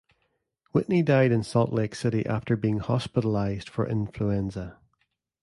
[0.71, 4.79] Whitney died in Salt Lake City after being hospitalized for influenza.